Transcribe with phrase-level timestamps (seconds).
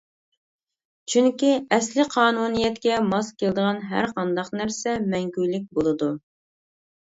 [1.13, 6.13] چۈنكى، ئەسلى قانۇنىيەتكە ماس كېلىدىغان ھەرقانداق نەرسە مەڭگۈلۈك بولىدۇ.